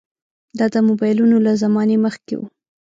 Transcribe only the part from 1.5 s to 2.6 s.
زمانې مخکې وو.